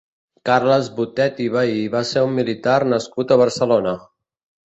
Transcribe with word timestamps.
Carles 0.49 0.87
Botet 0.99 1.41
i 1.43 1.47
Vehí 1.57 1.83
va 1.95 2.01
ser 2.13 2.25
un 2.29 2.33
militar 2.39 2.77
nascut 2.95 3.35
a 3.35 3.37
Barcelona. 3.45 3.93